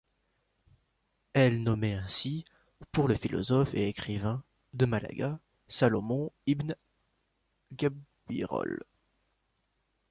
Elle 1.33 1.61
nommé 1.61 1.93
ainsi 1.93 2.43
pour 2.91 3.07
le 3.07 3.13
philosophe 3.13 3.75
et 3.75 3.87
écrivain 3.87 4.43
de 4.73 4.87
Malaga, 4.87 5.39
Salomon 5.67 6.31
ibn 6.47 6.73
Gabirol. 7.73 8.83